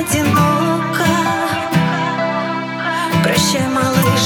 одиноко. 0.00 1.04
Прощай, 3.22 3.66
малыш, 3.68 4.24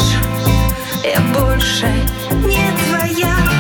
я 1.02 1.20
больше 1.32 1.88
не 2.46 2.64
твоя 2.86 3.53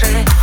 duszy 0.00 0.39